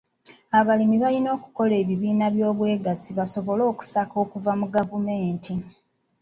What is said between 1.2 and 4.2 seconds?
okukola ebibiina by'obwegassi basobole okusaka